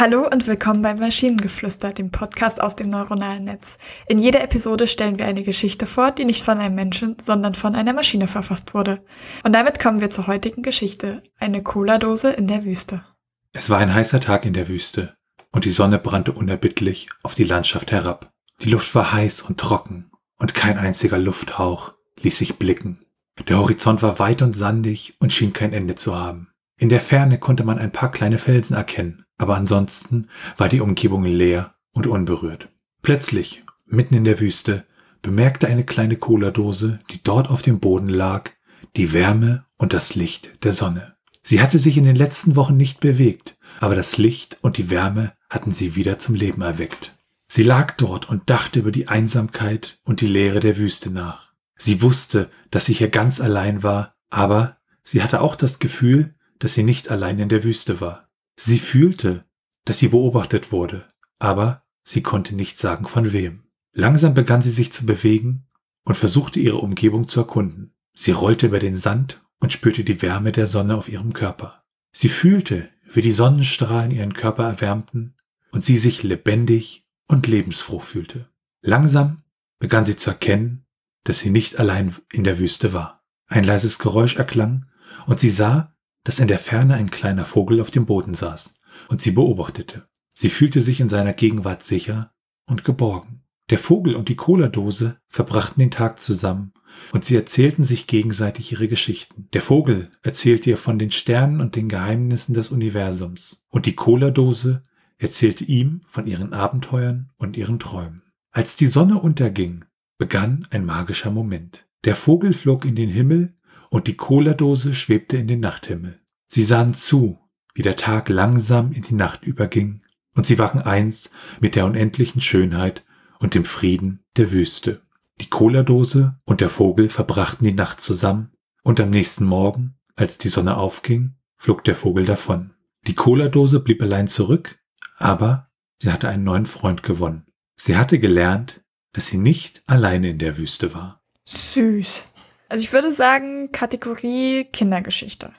Hallo 0.00 0.26
und 0.26 0.46
willkommen 0.46 0.80
beim 0.80 0.98
Maschinengeflüster, 0.98 1.92
dem 1.92 2.10
Podcast 2.10 2.58
aus 2.62 2.74
dem 2.74 2.88
neuronalen 2.88 3.44
Netz. 3.44 3.76
In 4.08 4.16
jeder 4.16 4.42
Episode 4.42 4.86
stellen 4.86 5.18
wir 5.18 5.26
eine 5.26 5.42
Geschichte 5.42 5.84
vor, 5.86 6.10
die 6.10 6.24
nicht 6.24 6.42
von 6.42 6.56
einem 6.56 6.74
Menschen, 6.74 7.18
sondern 7.20 7.52
von 7.52 7.74
einer 7.74 7.92
Maschine 7.92 8.26
verfasst 8.26 8.72
wurde. 8.72 9.04
Und 9.44 9.52
damit 9.52 9.78
kommen 9.78 10.00
wir 10.00 10.08
zur 10.08 10.26
heutigen 10.26 10.62
Geschichte. 10.62 11.22
Eine 11.38 11.62
Cola-Dose 11.62 12.30
in 12.30 12.46
der 12.46 12.64
Wüste. 12.64 13.04
Es 13.52 13.68
war 13.68 13.76
ein 13.76 13.92
heißer 13.92 14.22
Tag 14.22 14.46
in 14.46 14.54
der 14.54 14.68
Wüste 14.68 15.18
und 15.52 15.66
die 15.66 15.70
Sonne 15.70 15.98
brannte 15.98 16.32
unerbittlich 16.32 17.10
auf 17.22 17.34
die 17.34 17.44
Landschaft 17.44 17.92
herab. 17.92 18.32
Die 18.62 18.70
Luft 18.70 18.94
war 18.94 19.12
heiß 19.12 19.42
und 19.42 19.60
trocken 19.60 20.10
und 20.38 20.54
kein 20.54 20.78
einziger 20.78 21.18
Lufthauch 21.18 21.92
ließ 22.22 22.38
sich 22.38 22.56
blicken. 22.56 23.04
Der 23.50 23.58
Horizont 23.58 24.02
war 24.02 24.18
weit 24.18 24.40
und 24.40 24.56
sandig 24.56 25.18
und 25.20 25.34
schien 25.34 25.52
kein 25.52 25.74
Ende 25.74 25.94
zu 25.94 26.18
haben. 26.18 26.48
In 26.78 26.88
der 26.88 27.02
Ferne 27.02 27.36
konnte 27.38 27.64
man 27.64 27.78
ein 27.78 27.92
paar 27.92 28.10
kleine 28.10 28.38
Felsen 28.38 28.74
erkennen, 28.74 29.26
aber 29.40 29.56
ansonsten 29.56 30.28
war 30.58 30.68
die 30.68 30.80
Umgebung 30.80 31.24
leer 31.24 31.74
und 31.92 32.06
unberührt. 32.06 32.68
Plötzlich, 33.00 33.64
mitten 33.86 34.14
in 34.14 34.24
der 34.24 34.38
Wüste, 34.38 34.84
bemerkte 35.22 35.66
eine 35.66 35.84
kleine 35.84 36.16
Cola-Dose, 36.16 37.00
die 37.10 37.22
dort 37.22 37.48
auf 37.48 37.62
dem 37.62 37.80
Boden 37.80 38.10
lag, 38.10 38.50
die 38.96 39.14
Wärme 39.14 39.64
und 39.78 39.94
das 39.94 40.14
Licht 40.14 40.62
der 40.62 40.74
Sonne. 40.74 41.14
Sie 41.42 41.62
hatte 41.62 41.78
sich 41.78 41.96
in 41.96 42.04
den 42.04 42.16
letzten 42.16 42.54
Wochen 42.54 42.76
nicht 42.76 43.00
bewegt, 43.00 43.56
aber 43.80 43.94
das 43.94 44.18
Licht 44.18 44.58
und 44.60 44.76
die 44.76 44.90
Wärme 44.90 45.32
hatten 45.48 45.72
sie 45.72 45.96
wieder 45.96 46.18
zum 46.18 46.34
Leben 46.34 46.60
erweckt. 46.60 47.16
Sie 47.48 47.62
lag 47.62 47.96
dort 47.96 48.28
und 48.28 48.50
dachte 48.50 48.80
über 48.80 48.92
die 48.92 49.08
Einsamkeit 49.08 50.00
und 50.04 50.20
die 50.20 50.26
Leere 50.26 50.60
der 50.60 50.76
Wüste 50.76 51.10
nach. 51.10 51.54
Sie 51.76 52.02
wusste, 52.02 52.50
dass 52.70 52.84
sie 52.84 52.92
hier 52.92 53.08
ganz 53.08 53.40
allein 53.40 53.82
war, 53.82 54.14
aber 54.28 54.76
sie 55.02 55.22
hatte 55.22 55.40
auch 55.40 55.56
das 55.56 55.78
Gefühl, 55.78 56.34
dass 56.58 56.74
sie 56.74 56.82
nicht 56.82 57.10
allein 57.10 57.38
in 57.38 57.48
der 57.48 57.64
Wüste 57.64 58.02
war. 58.02 58.29
Sie 58.62 58.78
fühlte, 58.78 59.46
dass 59.86 60.00
sie 60.00 60.08
beobachtet 60.08 60.70
wurde, 60.70 61.08
aber 61.38 61.82
sie 62.04 62.20
konnte 62.20 62.54
nicht 62.54 62.76
sagen 62.76 63.06
von 63.06 63.32
wem. 63.32 63.62
Langsam 63.94 64.34
begann 64.34 64.60
sie 64.60 64.70
sich 64.70 64.92
zu 64.92 65.06
bewegen 65.06 65.66
und 66.04 66.14
versuchte 66.14 66.60
ihre 66.60 66.76
Umgebung 66.76 67.26
zu 67.26 67.40
erkunden. 67.40 67.94
Sie 68.12 68.32
rollte 68.32 68.66
über 68.66 68.78
den 68.78 68.98
Sand 68.98 69.42
und 69.60 69.72
spürte 69.72 70.04
die 70.04 70.20
Wärme 70.20 70.52
der 70.52 70.66
Sonne 70.66 70.94
auf 70.94 71.08
ihrem 71.08 71.32
Körper. 71.32 71.84
Sie 72.12 72.28
fühlte, 72.28 72.90
wie 73.10 73.22
die 73.22 73.32
Sonnenstrahlen 73.32 74.10
ihren 74.10 74.34
Körper 74.34 74.64
erwärmten 74.64 75.36
und 75.70 75.82
sie 75.82 75.96
sich 75.96 76.22
lebendig 76.22 77.06
und 77.28 77.46
lebensfroh 77.46 77.98
fühlte. 77.98 78.50
Langsam 78.82 79.42
begann 79.78 80.04
sie 80.04 80.18
zu 80.18 80.28
erkennen, 80.28 80.84
dass 81.24 81.40
sie 81.40 81.50
nicht 81.50 81.78
allein 81.78 82.14
in 82.30 82.44
der 82.44 82.58
Wüste 82.58 82.92
war. 82.92 83.24
Ein 83.46 83.64
leises 83.64 83.98
Geräusch 83.98 84.36
erklang 84.36 84.84
und 85.24 85.38
sie 85.38 85.50
sah, 85.50 85.94
dass 86.24 86.40
in 86.40 86.48
der 86.48 86.58
Ferne 86.58 86.94
ein 86.94 87.10
kleiner 87.10 87.44
Vogel 87.44 87.80
auf 87.80 87.90
dem 87.90 88.06
Boden 88.06 88.34
saß 88.34 88.74
und 89.08 89.20
sie 89.20 89.30
beobachtete. 89.30 90.06
Sie 90.32 90.50
fühlte 90.50 90.80
sich 90.80 91.00
in 91.00 91.08
seiner 91.08 91.32
Gegenwart 91.32 91.82
sicher 91.82 92.32
und 92.66 92.84
geborgen. 92.84 93.42
Der 93.70 93.78
Vogel 93.78 94.16
und 94.16 94.28
die 94.28 94.36
Cola-Dose 94.36 95.18
verbrachten 95.28 95.80
den 95.80 95.90
Tag 95.90 96.18
zusammen 96.20 96.72
und 97.12 97.24
sie 97.24 97.36
erzählten 97.36 97.84
sich 97.84 98.06
gegenseitig 98.06 98.72
ihre 98.72 98.88
Geschichten. 98.88 99.48
Der 99.52 99.62
Vogel 99.62 100.10
erzählte 100.22 100.70
ihr 100.70 100.76
von 100.76 100.98
den 100.98 101.10
Sternen 101.10 101.60
und 101.60 101.76
den 101.76 101.88
Geheimnissen 101.88 102.54
des 102.54 102.70
Universums 102.70 103.64
und 103.68 103.86
die 103.86 103.94
Cola-Dose 103.94 104.84
erzählte 105.18 105.64
ihm 105.64 106.02
von 106.06 106.26
ihren 106.26 106.52
Abenteuern 106.52 107.30
und 107.36 107.56
ihren 107.56 107.78
Träumen. 107.78 108.22
Als 108.50 108.76
die 108.76 108.86
Sonne 108.86 109.18
unterging, 109.18 109.84
begann 110.18 110.66
ein 110.70 110.84
magischer 110.84 111.30
Moment. 111.30 111.86
Der 112.04 112.16
Vogel 112.16 112.52
flog 112.52 112.84
in 112.84 112.96
den 112.96 113.10
Himmel 113.10 113.54
und 113.90 114.06
die 114.06 114.16
Cola-Dose 114.16 114.94
schwebte 114.94 115.36
in 115.36 115.48
den 115.48 115.60
Nachthimmel. 115.60 116.20
Sie 116.46 116.62
sahen 116.62 116.94
zu, 116.94 117.38
wie 117.74 117.82
der 117.82 117.96
Tag 117.96 118.28
langsam 118.28 118.92
in 118.92 119.02
die 119.02 119.14
Nacht 119.14 119.44
überging, 119.44 120.02
und 120.34 120.46
sie 120.46 120.58
waren 120.58 120.80
eins 120.80 121.30
mit 121.60 121.74
der 121.74 121.84
unendlichen 121.84 122.40
Schönheit 122.40 123.04
und 123.38 123.54
dem 123.54 123.64
Frieden 123.64 124.24
der 124.36 124.52
Wüste. 124.52 125.02
Die 125.40 125.50
Cola-Dose 125.50 126.38
und 126.44 126.60
der 126.60 126.70
Vogel 126.70 127.08
verbrachten 127.08 127.66
die 127.66 127.72
Nacht 127.72 128.00
zusammen, 128.00 128.52
und 128.82 129.00
am 129.00 129.10
nächsten 129.10 129.44
Morgen, 129.44 129.98
als 130.16 130.38
die 130.38 130.48
Sonne 130.48 130.76
aufging, 130.76 131.34
flog 131.56 131.84
der 131.84 131.94
Vogel 131.94 132.24
davon. 132.24 132.72
Die 133.06 133.14
Cola-Dose 133.14 133.80
blieb 133.80 134.02
allein 134.02 134.28
zurück, 134.28 134.78
aber 135.18 135.70
sie 136.00 136.12
hatte 136.12 136.28
einen 136.28 136.44
neuen 136.44 136.66
Freund 136.66 137.02
gewonnen. 137.02 137.46
Sie 137.76 137.96
hatte 137.96 138.18
gelernt, 138.18 138.82
dass 139.12 139.26
sie 139.26 139.38
nicht 139.38 139.82
alleine 139.86 140.30
in 140.30 140.38
der 140.38 140.58
Wüste 140.58 140.94
war. 140.94 141.22
Süß. 141.44 142.28
Also 142.70 142.84
ich 142.84 142.92
würde 142.92 143.12
sagen, 143.12 143.72
Kategorie 143.72 144.64
Kindergeschichte. 144.72 145.50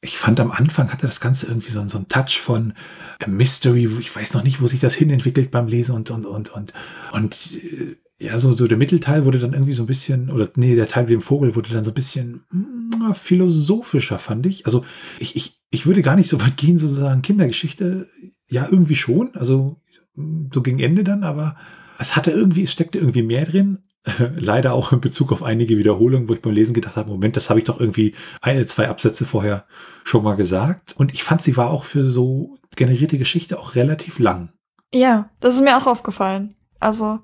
Ich 0.00 0.16
fand 0.18 0.40
am 0.40 0.50
Anfang 0.50 0.90
hatte 0.90 1.06
das 1.06 1.20
Ganze 1.20 1.46
irgendwie 1.46 1.70
so, 1.70 1.86
so 1.86 1.98
einen 1.98 2.08
Touch 2.08 2.38
von 2.40 2.72
Mystery. 3.26 3.88
Ich 4.00 4.14
weiß 4.14 4.32
noch 4.34 4.42
nicht, 4.42 4.62
wo 4.62 4.66
sich 4.66 4.80
das 4.80 4.94
hinentwickelt 4.94 5.50
beim 5.50 5.68
Lesen 5.68 5.94
und, 5.94 6.10
und, 6.10 6.24
und, 6.24 6.48
und, 6.50 6.72
und, 7.12 7.62
äh, 7.62 7.96
ja, 8.18 8.38
so, 8.38 8.52
so 8.52 8.66
der 8.66 8.78
Mittelteil 8.78 9.26
wurde 9.26 9.38
dann 9.38 9.52
irgendwie 9.52 9.74
so 9.74 9.82
ein 9.82 9.86
bisschen, 9.86 10.30
oder 10.30 10.48
nee, 10.56 10.74
der 10.74 10.88
Teil 10.88 11.02
mit 11.02 11.12
dem 11.12 11.20
Vogel 11.20 11.54
wurde 11.54 11.68
dann 11.70 11.84
so 11.84 11.90
ein 11.90 11.94
bisschen 11.94 12.46
mh, 12.50 13.06
hm, 13.06 13.14
philosophischer, 13.14 14.18
fand 14.18 14.46
ich. 14.46 14.64
Also 14.64 14.82
ich, 15.18 15.36
ich, 15.36 15.60
ich 15.70 15.84
würde 15.84 16.00
gar 16.00 16.16
nicht 16.16 16.30
so 16.30 16.40
weit 16.40 16.56
gehen, 16.56 16.78
sozusagen 16.78 17.20
Kindergeschichte. 17.20 18.08
Ja, 18.48 18.66
irgendwie 18.70 18.96
schon. 18.96 19.34
Also 19.34 19.82
so 20.14 20.62
gegen 20.62 20.78
Ende 20.78 21.04
dann, 21.04 21.22
aber 21.22 21.56
es 21.98 22.16
hatte 22.16 22.30
irgendwie, 22.30 22.62
es 22.62 22.72
steckte 22.72 22.98
irgendwie 22.98 23.22
mehr 23.22 23.44
drin. 23.44 23.80
leider 24.36 24.72
auch 24.72 24.92
in 24.92 25.00
Bezug 25.00 25.32
auf 25.32 25.42
einige 25.42 25.78
Wiederholungen, 25.78 26.28
wo 26.28 26.34
ich 26.34 26.42
beim 26.42 26.52
Lesen 26.52 26.74
gedacht 26.74 26.96
habe, 26.96 27.10
Moment, 27.10 27.36
das 27.36 27.50
habe 27.50 27.58
ich 27.58 27.64
doch 27.64 27.80
irgendwie 27.80 28.14
eine, 28.40 28.66
zwei 28.66 28.88
Absätze 28.88 29.24
vorher 29.24 29.66
schon 30.04 30.22
mal 30.22 30.36
gesagt. 30.36 30.94
Und 30.96 31.12
ich 31.12 31.24
fand, 31.24 31.42
sie 31.42 31.56
war 31.56 31.70
auch 31.70 31.84
für 31.84 32.10
so 32.10 32.56
generierte 32.76 33.18
Geschichte 33.18 33.58
auch 33.58 33.74
relativ 33.74 34.18
lang. 34.18 34.52
Ja, 34.92 35.30
das 35.40 35.54
ist 35.54 35.62
mir 35.62 35.76
auch 35.76 35.86
aufgefallen. 35.86 36.56
Also, 36.78 37.18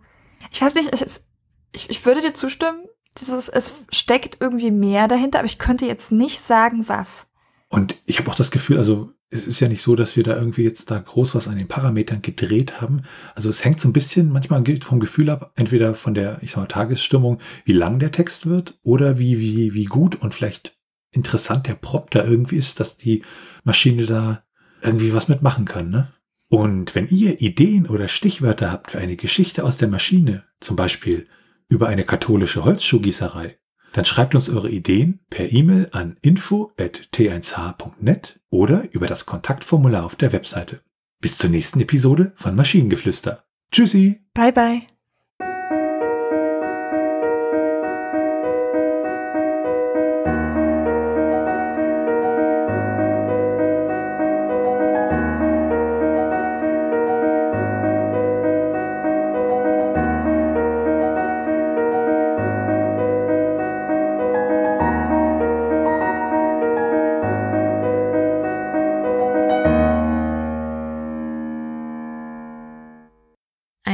ich 0.51 0.61
weiß 0.61 0.75
nicht, 0.75 0.91
es, 0.93 1.25
ich, 1.73 1.89
ich 1.89 2.05
würde 2.05 2.21
dir 2.21 2.35
zustimmen, 2.35 2.85
dieses, 3.19 3.49
es 3.49 3.85
steckt 3.91 4.39
irgendwie 4.41 4.71
mehr 4.71 5.07
dahinter, 5.07 5.39
aber 5.39 5.47
ich 5.47 5.59
könnte 5.59 5.87
jetzt 5.87 6.11
nicht 6.11 6.41
sagen, 6.41 6.89
was. 6.89 7.29
Und 7.69 7.97
ich 8.07 8.19
habe 8.19 8.31
auch 8.31 8.35
das 8.35 8.51
Gefühl, 8.51 8.79
also 8.79 9.13
es 9.33 9.47
ist 9.47 9.61
ja 9.61 9.69
nicht 9.69 9.83
so, 9.83 9.97
dass 9.97 10.15
wir 10.15 10.23
da 10.23 10.37
irgendwie 10.37 10.63
jetzt 10.63 10.91
da 10.91 10.99
groß 10.99 11.35
was 11.35 11.49
an 11.49 11.57
den 11.57 11.67
Parametern 11.67 12.21
gedreht 12.21 12.81
haben. 12.83 13.03
Also 13.35 13.49
es 13.49 13.65
hängt 13.65 13.81
so 13.81 13.89
ein 13.89 13.95
bisschen, 13.95 14.31
manchmal 14.31 14.63
vom 14.83 15.01
Gefühl 15.01 15.31
ab, 15.31 15.53
entweder 15.57 15.95
von 15.95 16.13
der, 16.13 16.39
ich 16.43 16.51
sag 16.53 16.59
mal, 16.59 16.67
Tagesstimmung, 16.67 17.39
wie 17.65 17.73
lang 17.73 17.99
der 17.99 18.13
Text 18.13 18.47
wird 18.47 18.79
oder 18.83 19.19
wie, 19.19 19.41
wie, 19.41 19.73
wie 19.73 19.87
gut 19.87 20.17
und 20.17 20.35
vielleicht 20.35 20.77
interessant 21.13 21.67
der 21.67 21.75
Prop 21.75 22.11
da 22.11 22.25
irgendwie 22.25 22.57
ist, 22.57 22.79
dass 22.79 22.99
die 22.99 23.23
Maschine 23.65 24.05
da 24.05 24.45
irgendwie 24.83 25.15
was 25.15 25.29
mitmachen 25.29 25.65
kann, 25.65 25.91
ne? 25.91 26.13
Und 26.49 26.95
wenn 26.95 27.09
ihr 27.09 27.41
Ideen 27.41 27.87
oder 27.87 28.09
Stichwörter 28.09 28.71
habt 28.71 28.91
für 28.91 28.99
eine 28.99 29.17
Geschichte 29.17 29.65
aus 29.65 29.79
der 29.79 29.89
Maschine, 29.89 30.45
zum 30.61 30.77
Beispiel 30.77 31.27
über 31.69 31.89
eine 31.89 32.03
katholische 32.03 32.63
Holzschuhgießerei, 32.67 33.57
dann 33.93 34.05
schreibt 34.05 34.35
uns 34.35 34.49
eure 34.49 34.71
Ideen 34.71 35.21
per 35.31 35.53
E-Mail 35.53 35.89
an 35.93 36.17
info.t1h.net 36.23 38.41
oder 38.51 38.93
über 38.93 39.07
das 39.07 39.27
Kontaktformular 39.27 40.05
auf 40.05 40.17
der 40.17 40.33
Webseite. 40.33 40.81
Bis 41.21 41.39
zur 41.39 41.51
nächsten 41.51 41.81
Episode 41.81 42.33
von 42.37 42.57
Maschinengeflüster. 42.57 43.45
Tschüssi. 43.71 44.25
Bye 44.35 44.53
bye. 44.53 44.83